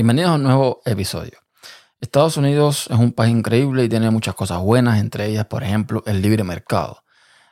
Bienvenidos 0.00 0.30
a 0.30 0.34
un 0.36 0.44
nuevo 0.44 0.80
episodio. 0.86 1.40
Estados 2.00 2.38
Unidos 2.38 2.88
es 2.90 2.98
un 2.98 3.12
país 3.12 3.32
increíble 3.32 3.84
y 3.84 3.88
tiene 3.90 4.10
muchas 4.10 4.34
cosas 4.34 4.58
buenas, 4.62 4.98
entre 4.98 5.26
ellas, 5.26 5.44
por 5.44 5.62
ejemplo, 5.62 6.02
el 6.06 6.22
libre 6.22 6.42
mercado. 6.42 7.04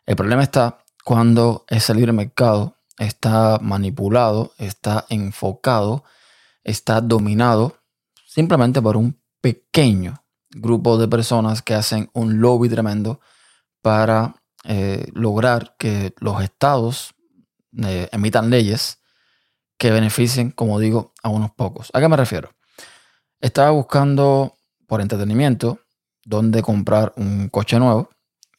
El 0.07 0.17
problema 0.17 0.43
está 0.43 0.79
cuando 1.05 1.67
ese 1.69 1.95
libre 1.95 2.13
mercado 2.13 2.79
está 2.97 3.59
manipulado, 3.61 4.55
está 4.57 5.05
enfocado, 5.11 6.05
está 6.65 7.03
dominado 7.03 7.81
simplemente 8.27 8.81
por 8.81 8.97
un 8.97 9.21
pequeño 9.43 10.25
grupo 10.49 10.97
de 10.97 11.07
personas 11.07 11.61
que 11.61 11.75
hacen 11.75 12.09
un 12.15 12.41
lobby 12.41 12.71
tremendo 12.71 13.21
para 13.83 14.37
eh, 14.65 15.07
lograr 15.13 15.77
que 15.79 16.15
los 16.19 16.43
estados 16.43 17.15
eh, 17.77 18.09
emitan 18.11 18.49
leyes 18.49 19.01
que 19.79 19.91
beneficien, 19.91 20.51
como 20.51 20.79
digo, 20.81 21.15
a 21.23 21.29
unos 21.29 21.53
pocos. 21.53 21.91
¿A 21.95 22.01
qué 22.01 22.09
me 22.09 22.17
refiero? 22.17 22.51
Estaba 23.41 23.71
buscando 23.71 24.55
por 24.87 25.01
entretenimiento 25.01 25.81
dónde 26.25 26.63
comprar 26.63 27.15
un 27.17 27.49
coche 27.49 27.79
nuevo 27.79 28.11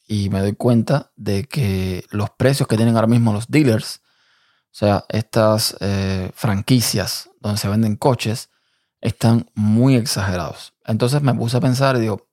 y 0.08 0.30
me 0.30 0.40
doy 0.40 0.54
cuenta 0.54 1.12
de 1.16 1.44
que 1.44 2.04
los 2.10 2.30
precios 2.30 2.66
que 2.66 2.76
tienen 2.76 2.96
ahora 2.96 3.06
mismo 3.06 3.32
los 3.32 3.48
dealers, 3.48 4.00
o 4.64 4.72
sea, 4.72 5.04
estas 5.08 5.76
eh, 5.80 6.30
franquicias 6.34 7.28
donde 7.40 7.58
se 7.58 7.68
venden 7.68 7.96
coches, 7.96 8.48
están 9.00 9.50
muy 9.54 9.96
exagerados. 9.96 10.72
Entonces 10.84 11.22
me 11.22 11.34
puse 11.34 11.58
a 11.58 11.60
pensar 11.60 11.96
y 11.96 12.00
digo, 12.00 12.28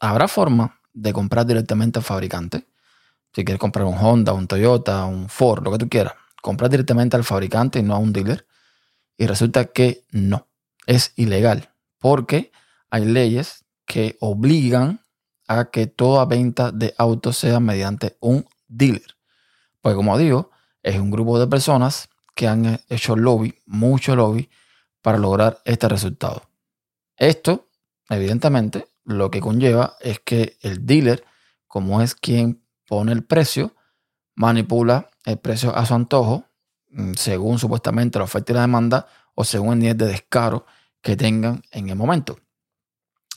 ¿habrá 0.00 0.28
forma 0.28 0.80
de 0.92 1.12
comprar 1.12 1.46
directamente 1.46 1.98
al 1.98 2.04
fabricante? 2.04 2.66
Si 3.32 3.44
quieres 3.44 3.60
comprar 3.60 3.86
un 3.86 3.98
Honda, 3.98 4.32
un 4.32 4.48
Toyota, 4.48 5.04
un 5.04 5.28
Ford, 5.28 5.62
lo 5.62 5.70
que 5.70 5.78
tú 5.78 5.88
quieras, 5.88 6.14
comprar 6.40 6.70
directamente 6.70 7.16
al 7.16 7.24
fabricante 7.24 7.78
y 7.78 7.82
no 7.82 7.94
a 7.94 7.98
un 7.98 8.12
dealer. 8.12 8.46
Y 9.16 9.26
resulta 9.26 9.66
que 9.66 10.04
no, 10.10 10.48
es 10.86 11.12
ilegal, 11.16 11.70
porque 11.98 12.52
hay 12.90 13.04
leyes 13.04 13.64
que 13.86 14.16
obligan 14.20 15.04
a 15.46 15.70
que 15.70 15.86
toda 15.86 16.24
venta 16.24 16.70
de 16.70 16.94
autos 16.96 17.36
sea 17.36 17.60
mediante 17.60 18.16
un 18.20 18.46
dealer. 18.68 19.16
Pues 19.80 19.94
como 19.96 20.16
digo, 20.16 20.50
es 20.82 20.98
un 20.98 21.10
grupo 21.10 21.38
de 21.38 21.46
personas 21.46 22.08
que 22.34 22.46
han 22.46 22.80
hecho 22.88 23.16
lobby, 23.16 23.58
mucho 23.66 24.16
lobby, 24.16 24.48
para 25.02 25.18
lograr 25.18 25.60
este 25.64 25.88
resultado. 25.88 26.42
Esto, 27.16 27.68
evidentemente, 28.08 28.88
lo 29.04 29.30
que 29.30 29.40
conlleva 29.40 29.96
es 30.00 30.20
que 30.20 30.56
el 30.60 30.86
dealer, 30.86 31.24
como 31.66 32.00
es 32.00 32.14
quien 32.14 32.62
pone 32.86 33.12
el 33.12 33.24
precio, 33.24 33.74
manipula 34.34 35.09
el 35.24 35.38
precio 35.38 35.74
a 35.76 35.84
su 35.86 35.94
antojo, 35.94 36.44
mm, 36.90 37.14
según 37.14 37.58
supuestamente 37.58 38.18
la 38.18 38.24
oferta 38.24 38.52
y 38.52 38.54
la 38.54 38.62
demanda, 38.62 39.06
o 39.34 39.44
según 39.44 39.74
el 39.74 39.78
nivel 39.80 39.96
de 39.96 40.06
descaro 40.06 40.66
que 41.00 41.16
tengan 41.16 41.62
en 41.70 41.88
el 41.88 41.96
momento. 41.96 42.38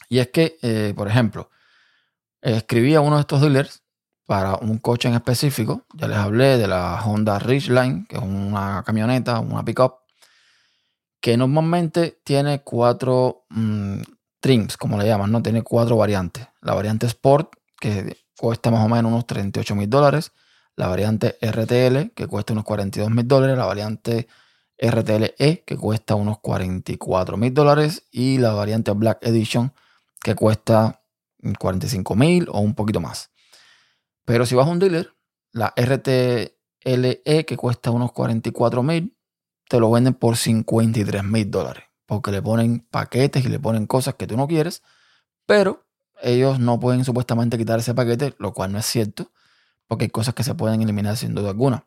Y 0.09 0.20
es 0.20 0.30
que, 0.30 0.58
eh, 0.61 0.94
por 0.95 1.08
ejemplo, 1.08 1.50
escribí 2.42 2.94
a 2.95 3.02
uno 3.02 3.16
de 3.16 3.22
estos 3.22 3.42
dealers 3.42 3.84
para 4.26 4.56
un 4.56 4.78
coche 4.78 5.08
en 5.08 5.16
específico. 5.16 5.86
Ya 5.94 6.08
les 6.08 6.17
hablé 6.17 6.58
de 6.58 6.67
la 6.67 7.02
Honda 7.04 7.39
Ridgeline, 7.39 8.06
que 8.08 8.17
es 8.17 8.22
una 8.22 8.84
camioneta, 8.86 9.39
una 9.39 9.64
pickup, 9.64 10.00
que 11.20 11.38
normalmente 11.38 12.20
tiene 12.23 12.61
cuatro 12.61 13.45
mm, 13.50 14.02
trims, 14.39 14.78
como 14.78 14.98
le 14.98 15.08
llaman, 15.08 15.31
¿no? 15.31 15.42
Tiene 15.42 15.61
cuatro 15.61 15.95
variantes. 15.95 16.48
La 16.61 16.73
variante 16.73 17.06
Sport, 17.08 17.54
que 17.80 18.17
cuesta 18.38 18.72
más 18.72 18.86
o 18.86 18.89
menos 18.89 19.11
unos 19.11 19.26
38 19.26 19.76
mil 19.76 19.89
dólares 19.89 20.31
la 20.75 20.88
variante 20.88 21.38
RTL, 21.41 22.11
que 22.13 22.27
cuesta 22.27 22.53
unos 22.53 22.66
42 22.66 23.11
mil 23.11 23.27
dólares, 23.27 23.57
la 23.57 23.66
variante 23.66 24.27
RTL-E, 24.77 25.64
que 25.65 25.77
cuesta 25.77 26.15
unos 26.15 26.39
44 26.39 27.37
mil 27.37 27.53
dólares, 27.53 28.03
y 28.11 28.37
la 28.37 28.53
variante 28.53 28.92
Black 28.92 29.20
Edition, 29.21 29.73
que 30.21 30.36
cuesta 30.36 31.02
45 31.59 32.15
mil 32.15 32.48
o 32.49 32.59
un 32.59 32.73
poquito 32.73 32.99
más. 32.99 33.31
Pero 34.25 34.45
si 34.45 34.55
vas 34.55 34.67
a 34.67 34.71
un 34.71 34.80
dealer, 34.80 35.14
la 35.52 35.73
RTLE, 35.75 37.45
que 37.45 37.58
cuesta 37.58 37.92
unos 37.92 38.11
44 38.11 38.83
mil, 38.83 39.15
te 39.69 39.80
lo 39.80 39.92
venden 39.92 40.14
por 40.14 40.37
53 40.37 41.23
mil 41.23 41.52
dólares, 41.52 41.83
porque 42.05 42.31
le 42.31 42.42
ponen 42.42 42.80
paquetes 42.89 43.45
y 43.45 43.49
le 43.49 43.59
ponen 43.59 43.86
cosas 43.86 44.15
que 44.15 44.27
tú 44.27 44.37
no 44.37 44.48
quieres, 44.48 44.81
pero 45.45 45.86
ellos 46.21 46.59
no 46.59 46.80
pueden 46.80 47.05
supuestamente 47.05 47.58
quitar 47.58 47.80
ese 47.80 47.93
paquete, 47.93 48.33
lo 48.39 48.53
cual 48.53 48.71
no 48.71 48.80
es 48.80 48.86
cierto 48.86 49.31
porque 49.88 50.05
hay 50.05 50.10
cosas 50.10 50.33
que 50.33 50.44
se 50.44 50.55
pueden 50.55 50.82
eliminar 50.82 51.17
sin 51.17 51.33
duda 51.36 51.49
alguna. 51.49 51.86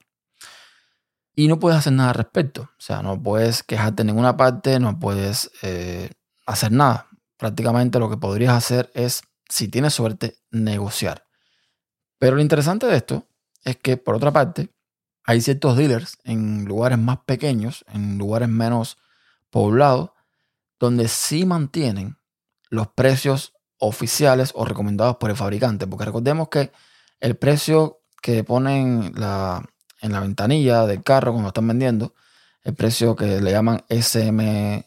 Y 1.34 1.48
no 1.48 1.58
puedes 1.58 1.78
hacer 1.78 1.92
nada 1.92 2.10
al 2.10 2.14
respecto. 2.14 2.62
O 2.62 2.80
sea, 2.80 3.02
no 3.02 3.22
puedes 3.22 3.62
quejarte 3.62 4.02
en 4.02 4.06
ninguna 4.06 4.36
parte, 4.36 4.80
no 4.80 4.98
puedes 4.98 5.50
eh, 5.62 6.10
hacer 6.46 6.72
nada. 6.72 7.08
Prácticamente 7.36 7.98
lo 7.98 8.08
que 8.08 8.16
podrías 8.16 8.54
hacer 8.54 8.90
es, 8.94 9.22
si 9.48 9.68
tienes 9.68 9.92
suerte, 9.92 10.38
negociar. 10.50 11.26
Pero 12.18 12.36
lo 12.36 12.42
interesante 12.42 12.86
de 12.86 12.96
esto 12.96 13.26
es 13.64 13.76
que, 13.76 13.98
por 13.98 14.14
otra 14.14 14.32
parte, 14.32 14.70
hay 15.24 15.42
ciertos 15.42 15.76
dealers 15.76 16.18
en 16.24 16.64
lugares 16.64 16.98
más 16.98 17.18
pequeños, 17.26 17.84
en 17.88 18.16
lugares 18.16 18.48
menos 18.48 18.96
poblados, 19.50 20.10
donde 20.78 21.08
sí 21.08 21.44
mantienen 21.44 22.16
los 22.70 22.88
precios 22.88 23.52
oficiales 23.78 24.52
o 24.54 24.64
recomendados 24.64 25.16
por 25.16 25.30
el 25.30 25.36
fabricante. 25.36 25.86
Porque 25.86 26.06
recordemos 26.06 26.48
que 26.48 26.72
el 27.20 27.36
precio 27.36 28.00
que 28.22 28.44
ponen 28.44 29.12
la, 29.16 29.64
en 30.00 30.12
la 30.12 30.20
ventanilla 30.20 30.86
del 30.86 31.02
carro 31.02 31.32
cuando 31.32 31.48
están 31.48 31.68
vendiendo, 31.68 32.14
el 32.62 32.74
precio 32.74 33.14
que 33.14 33.40
le 33.40 33.50
llaman 33.50 33.84
SM, 33.88 34.84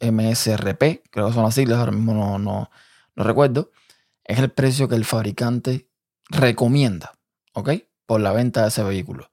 MSRP, 0.00 1.02
creo 1.10 1.28
que 1.28 1.32
son 1.32 1.44
las 1.44 1.54
siglas, 1.54 1.78
ahora 1.78 1.92
mismo 1.92 2.14
no, 2.14 2.38
no, 2.38 2.70
no 3.14 3.24
recuerdo, 3.24 3.70
es 4.24 4.38
el 4.38 4.50
precio 4.50 4.88
que 4.88 4.94
el 4.94 5.04
fabricante 5.04 5.88
recomienda, 6.28 7.12
¿ok? 7.54 7.70
Por 8.06 8.20
la 8.20 8.32
venta 8.32 8.62
de 8.62 8.68
ese 8.68 8.82
vehículo. 8.82 9.30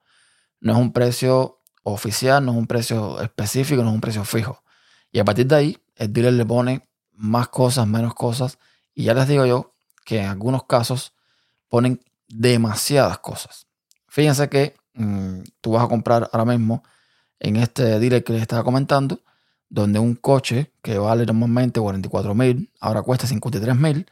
No 0.60 0.74
es 0.74 0.78
un 0.78 0.92
precio 0.92 1.62
oficial, 1.84 2.46
no 2.46 2.52
es 2.52 2.58
un 2.58 2.68
precio 2.68 3.22
específico, 3.22 3.84
no 3.84 3.90
es 3.90 3.96
un 3.96 4.02
precio 4.02 4.26
fijo. 4.26 4.64
Y 5.12 5.20
a 5.20 5.26
partir 5.26 5.48
de 5.48 5.56
ahí, 5.56 5.78
el 5.96 6.14
dealer 6.14 6.34
le 6.34 6.46
pone 6.46 6.88
más 7.14 7.48
cosas, 7.50 7.88
menos 7.88 8.14
cosas. 8.14 8.60
Y 8.94 9.06
ya 9.06 9.14
les 9.14 9.28
digo 9.28 9.46
yo 9.46 9.76
que 10.06 10.22
en 10.22 10.28
algunos 10.28 10.66
casos 10.66 11.14
ponen 11.70 12.02
demasiadas 12.28 13.20
cosas. 13.20 13.68
Fíjense 14.08 14.50
que 14.50 14.76
mm, 14.94 15.42
tú 15.62 15.72
vas 15.72 15.86
a 15.86 15.88
comprar 15.88 16.30
ahora 16.32 16.46
mismo 16.46 16.84
en 17.40 17.56
este 17.56 18.00
dealer 18.00 18.24
que 18.24 18.34
les 18.34 18.42
estaba 18.42 18.64
comentando, 18.64 19.22
donde 19.70 20.00
un 20.00 20.16
coche 20.16 20.74
que 20.82 20.98
vale 20.98 21.26
normalmente 21.26 21.80
44 21.80 22.36
mil, 22.36 22.72
ahora 22.80 23.02
cuesta 23.04 23.28
53 23.28 23.76
mil, 23.76 24.06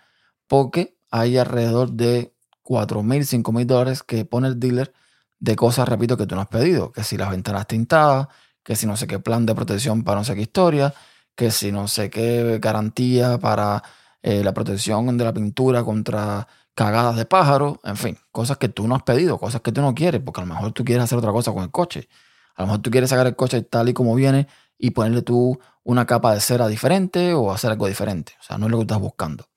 porque 0.47 0.97
hay 1.09 1.37
alrededor 1.37 1.91
de 1.91 2.33
4 2.63 3.03
mil, 3.03 3.25
5 3.25 3.51
mil 3.51 3.67
dólares 3.67 4.03
que 4.03 4.23
pone 4.25 4.47
el 4.47 4.59
dealer 4.59 4.93
de 5.39 5.55
cosas, 5.55 5.87
repito, 5.87 6.17
que 6.17 6.25
tú 6.25 6.35
no 6.35 6.41
has 6.41 6.47
pedido. 6.47 6.91
Que 6.91 7.03
si 7.03 7.17
las 7.17 7.29
ventanas 7.29 7.67
tintadas, 7.67 8.27
que 8.63 8.75
si 8.75 8.85
no 8.85 8.97
sé 8.97 9.07
qué 9.07 9.19
plan 9.19 9.45
de 9.45 9.55
protección 9.55 10.03
para 10.03 10.19
no 10.19 10.23
sé 10.23 10.35
qué 10.35 10.41
historia, 10.41 10.93
que 11.35 11.51
si 11.51 11.71
no 11.71 11.87
sé 11.87 12.09
qué 12.09 12.59
garantía 12.61 13.37
para 13.39 13.83
eh, 14.21 14.43
la 14.43 14.53
protección 14.53 15.17
de 15.17 15.23
la 15.23 15.33
pintura 15.33 15.83
contra 15.83 16.47
cagadas 16.77 17.15
de 17.15 17.25
pájaro, 17.25 17.79
en 17.83 17.97
fin, 17.97 18.19
cosas 18.31 18.57
que 18.57 18.69
tú 18.69 18.87
no 18.87 18.93
has 18.93 19.01
pedido, 19.01 19.39
cosas 19.39 19.61
que 19.61 19.71
tú 19.71 19.81
no 19.81 19.95
quieres, 19.95 20.21
porque 20.21 20.41
a 20.41 20.45
lo 20.45 20.53
mejor 20.53 20.73
tú 20.73 20.85
quieres 20.85 21.05
hacer 21.05 21.17
otra 21.17 21.31
cosa 21.31 21.51
con 21.51 21.63
el 21.63 21.71
coche. 21.71 22.07
A 22.55 22.61
lo 22.61 22.67
mejor 22.67 22.83
tú 22.83 22.91
quieres 22.91 23.09
sacar 23.09 23.25
el 23.25 23.35
coche 23.35 23.63
tal 23.63 23.89
y 23.89 23.93
como 23.93 24.13
viene 24.13 24.47
y 24.77 24.91
ponerle 24.91 25.23
tú 25.23 25.59
una 25.81 26.05
capa 26.05 26.35
de 26.35 26.39
cera 26.39 26.67
diferente 26.67 27.33
o 27.33 27.51
hacer 27.51 27.71
algo 27.71 27.87
diferente. 27.87 28.33
O 28.39 28.43
sea, 28.43 28.59
no 28.59 28.67
es 28.67 28.71
lo 28.71 28.77
que 28.77 28.83
estás 28.83 28.99
buscando. 28.99 29.49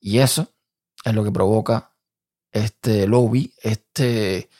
Y 0.00 0.18
eso 0.18 0.48
es 1.04 1.14
lo 1.14 1.22
que 1.22 1.30
provoca 1.30 1.92
este 2.50 3.06
lobby, 3.06 3.54
este, 3.62 4.50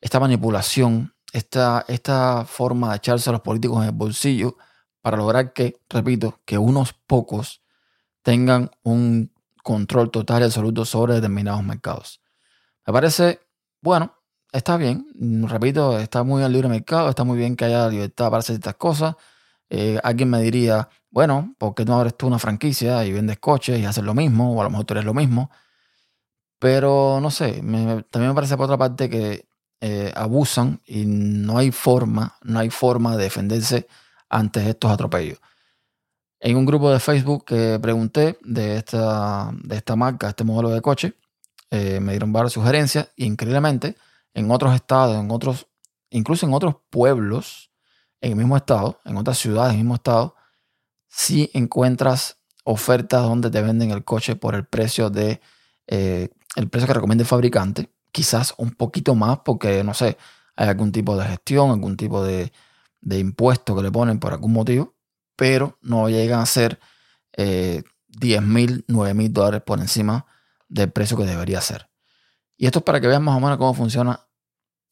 esta 0.00 0.20
manipulación, 0.20 1.12
esta, 1.34 1.84
esta 1.88 2.46
forma 2.46 2.92
de 2.92 2.96
echarse 2.96 3.28
a 3.28 3.34
los 3.34 3.42
políticos 3.42 3.82
en 3.82 3.90
el 3.90 3.94
bolsillo 3.94 4.56
para 5.02 5.18
lograr 5.18 5.52
que, 5.52 5.78
repito, 5.90 6.40
que 6.46 6.56
unos 6.56 6.94
pocos 6.94 7.60
tengan 8.22 8.70
un 8.82 9.30
control 9.68 10.10
total 10.10 10.40
y 10.40 10.44
absoluto 10.46 10.86
sobre 10.86 11.12
determinados 11.12 11.62
mercados. 11.62 12.22
Me 12.86 12.92
parece, 12.94 13.40
bueno, 13.82 14.14
está 14.50 14.78
bien, 14.78 15.06
repito, 15.46 15.98
está 15.98 16.22
muy 16.22 16.42
al 16.42 16.52
libre 16.54 16.70
mercado, 16.70 17.10
está 17.10 17.22
muy 17.22 17.36
bien 17.36 17.54
que 17.54 17.66
haya 17.66 17.86
libertad 17.86 18.30
para 18.30 18.38
hacer 18.38 18.54
estas 18.54 18.76
cosas. 18.76 19.16
Eh, 19.68 20.00
alguien 20.02 20.30
me 20.30 20.40
diría, 20.40 20.88
bueno, 21.10 21.54
¿por 21.58 21.74
qué 21.74 21.84
no 21.84 21.96
abres 21.96 22.16
tú 22.16 22.26
una 22.28 22.38
franquicia 22.38 23.04
y 23.04 23.12
vendes 23.12 23.38
coches 23.40 23.78
y 23.78 23.84
haces 23.84 24.02
lo 24.02 24.14
mismo? 24.14 24.54
O 24.54 24.60
a 24.62 24.64
lo 24.64 24.70
mejor 24.70 24.86
tú 24.86 24.94
eres 24.94 25.04
lo 25.04 25.12
mismo. 25.12 25.50
Pero 26.58 27.18
no 27.20 27.30
sé, 27.30 27.60
también 27.60 28.28
me 28.28 28.34
parece 28.34 28.56
por 28.56 28.64
otra 28.64 28.78
parte 28.78 29.10
que 29.10 29.48
eh, 29.82 30.12
abusan 30.16 30.80
y 30.86 31.04
no 31.04 31.58
hay 31.58 31.72
forma, 31.72 32.38
no 32.42 32.58
hay 32.58 32.70
forma 32.70 33.18
de 33.18 33.24
defenderse 33.24 33.86
ante 34.30 34.66
estos 34.70 34.90
atropellos. 34.90 35.38
En 36.40 36.56
un 36.56 36.66
grupo 36.66 36.90
de 36.90 37.00
Facebook 37.00 37.44
que 37.44 37.78
pregunté 37.80 38.38
de 38.42 38.76
esta, 38.76 39.50
de 39.62 39.76
esta 39.76 39.96
marca, 39.96 40.28
este 40.28 40.44
modelo 40.44 40.70
de 40.70 40.80
coche, 40.80 41.14
eh, 41.70 42.00
me 42.00 42.12
dieron 42.12 42.32
varias 42.32 42.52
sugerencias 42.52 43.08
y 43.16 43.26
increíblemente 43.26 43.96
en 44.34 44.50
otros 44.50 44.74
estados, 44.74 45.16
en 45.16 45.30
otros, 45.30 45.66
incluso 46.10 46.46
en 46.46 46.54
otros 46.54 46.76
pueblos 46.90 47.70
en 48.20 48.32
el 48.32 48.36
mismo 48.36 48.56
estado, 48.56 49.00
en 49.04 49.16
otras 49.16 49.38
ciudades 49.38 49.72
en 49.72 49.80
el 49.80 49.84
mismo 49.84 49.96
estado, 49.96 50.36
si 51.08 51.50
encuentras 51.54 52.38
ofertas 52.64 53.22
donde 53.22 53.50
te 53.50 53.62
venden 53.62 53.90
el 53.90 54.04
coche 54.04 54.36
por 54.36 54.54
el 54.54 54.64
precio 54.66 55.10
de 55.10 55.40
eh, 55.86 56.28
el 56.56 56.68
precio 56.68 56.86
que 56.86 56.94
recomienda 56.94 57.22
el 57.22 57.28
fabricante, 57.28 57.90
quizás 58.12 58.54
un 58.58 58.72
poquito 58.72 59.14
más 59.14 59.40
porque 59.44 59.82
no 59.82 59.94
sé, 59.94 60.18
hay 60.56 60.68
algún 60.68 60.92
tipo 60.92 61.16
de 61.16 61.26
gestión, 61.26 61.70
algún 61.70 61.96
tipo 61.96 62.22
de, 62.22 62.52
de 63.00 63.18
impuesto 63.18 63.74
que 63.74 63.82
le 63.82 63.90
ponen 63.90 64.18
por 64.18 64.32
algún 64.32 64.52
motivo, 64.52 64.94
pero 65.38 65.78
no 65.82 66.10
llegan 66.10 66.40
a 66.40 66.46
ser 66.46 66.80
eh, 67.36 67.84
10 68.08 68.42
mil, 68.42 68.84
9 68.88 69.14
mil 69.14 69.32
dólares 69.32 69.62
por 69.64 69.78
encima 69.78 70.26
del 70.68 70.90
precio 70.90 71.16
que 71.16 71.24
debería 71.24 71.60
ser. 71.60 71.88
Y 72.56 72.66
esto 72.66 72.80
es 72.80 72.84
para 72.84 73.00
que 73.00 73.06
vean 73.06 73.22
más 73.22 73.36
o 73.36 73.40
menos 73.40 73.56
cómo 73.56 73.72
funciona 73.72 74.26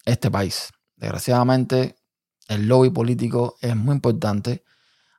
este 0.04 0.30
país. 0.30 0.70
Desgraciadamente, 0.94 1.96
el 2.46 2.68
lobby 2.68 2.90
político 2.90 3.56
es 3.60 3.74
muy 3.74 3.96
importante. 3.96 4.62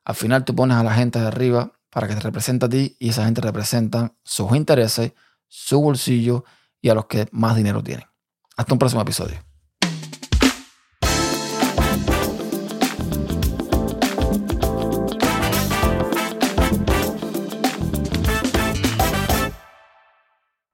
Al 0.06 0.16
final 0.16 0.46
tú 0.46 0.56
pones 0.56 0.78
a 0.78 0.84
la 0.84 0.94
gente 0.94 1.20
de 1.20 1.28
arriba 1.28 1.74
para 1.90 2.08
que 2.08 2.16
te 2.16 2.22
represente 2.22 2.66
a 2.66 2.70
ti 2.70 2.96
y 2.98 3.10
esa 3.10 3.26
gente 3.26 3.42
representa 3.42 4.16
sus 4.24 4.56
intereses, 4.56 5.12
su 5.50 5.82
bolsillo 5.82 6.46
y 6.80 6.88
a 6.88 6.94
los 6.94 7.08
que 7.08 7.28
más 7.34 7.58
dinero 7.58 7.84
tienen. 7.84 8.06
Hasta 8.56 8.72
un 8.72 8.80
próximo 8.80 9.02
episodio. 9.02 9.47